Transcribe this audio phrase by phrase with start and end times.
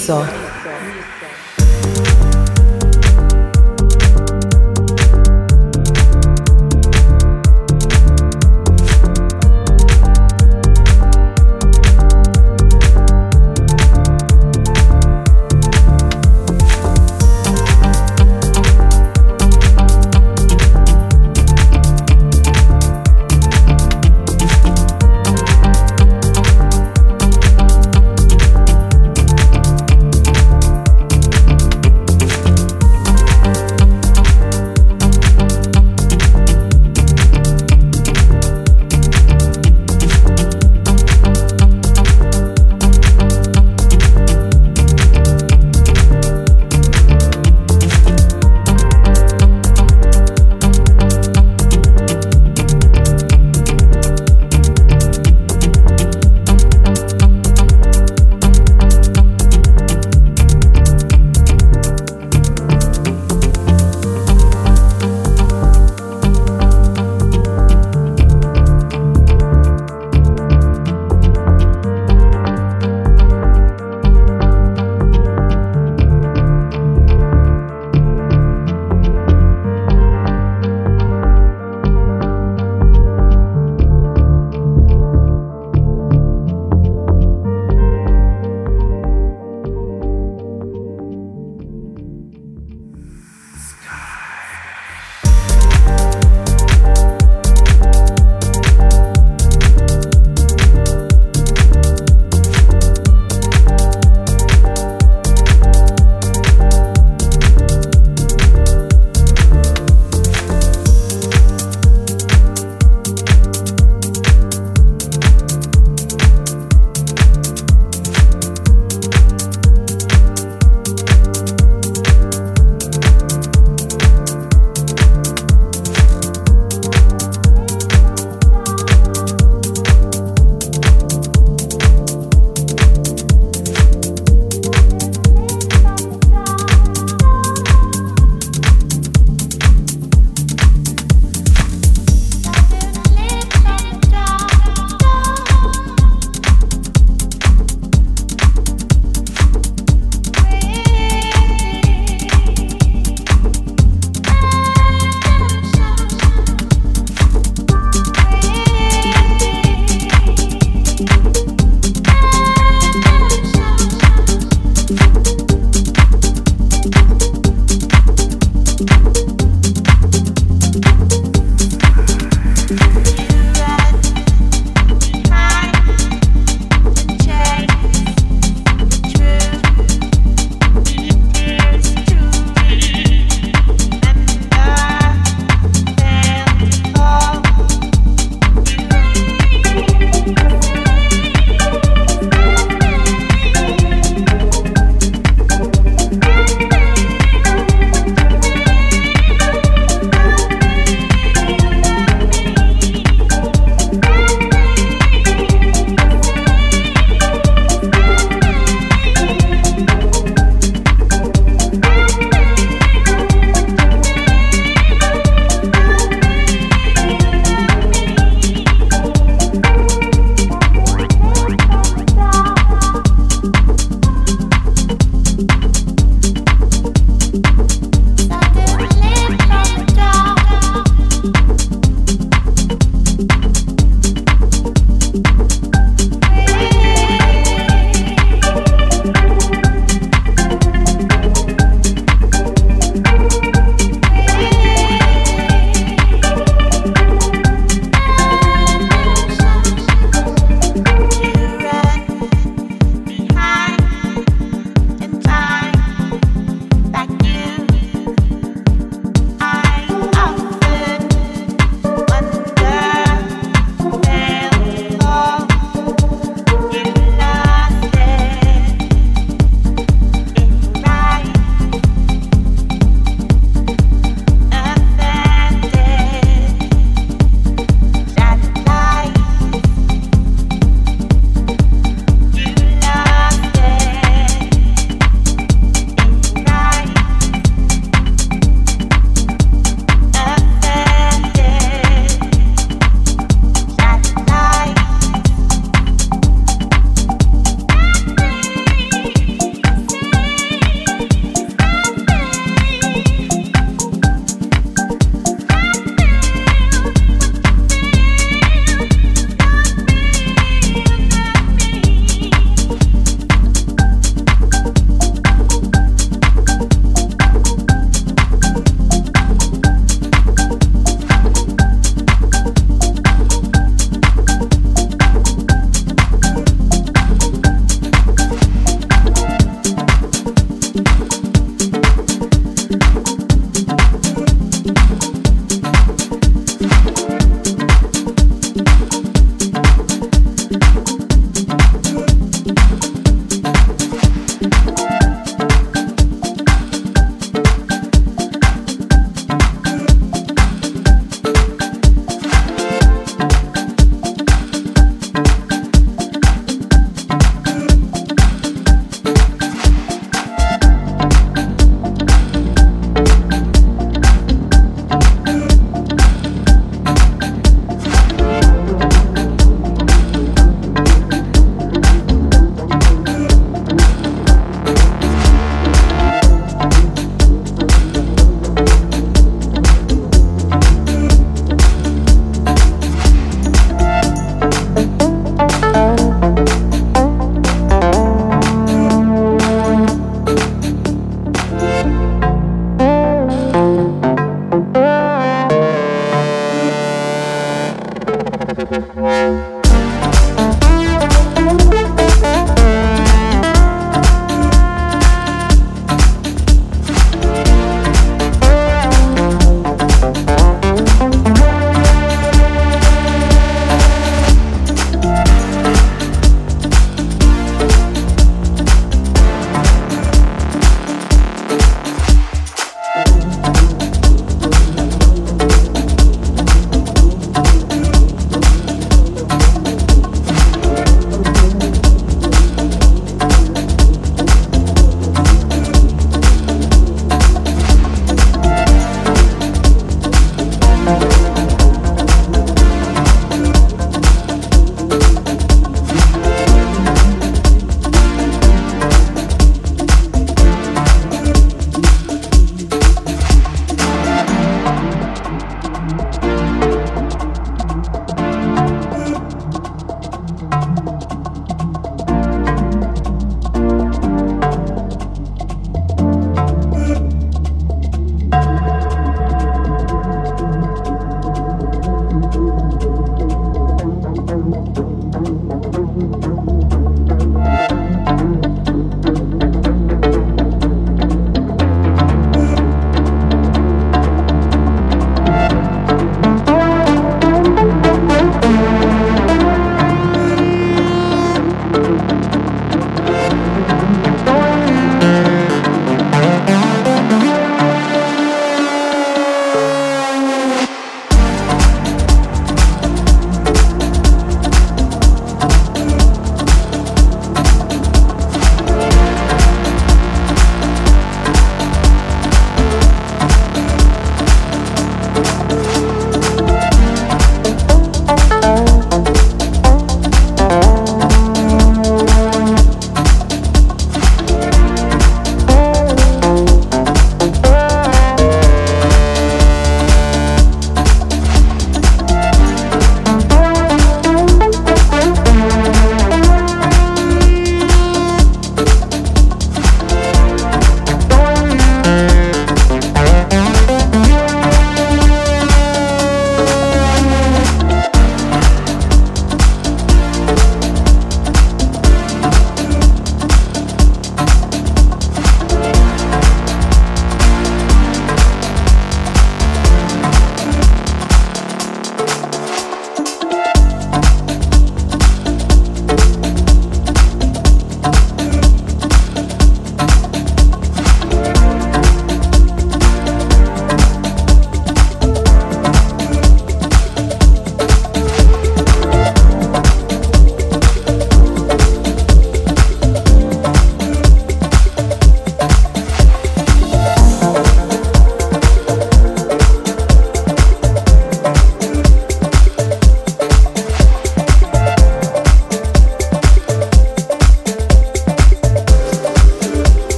[0.00, 0.49] So.